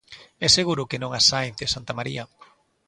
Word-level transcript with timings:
É 0.45 0.47
seguro 0.57 0.87
que 0.89 1.01
non 1.03 1.11
a 1.13 1.21
Sáenz 1.29 1.55
de 1.61 1.71
Santamaría. 1.73 2.23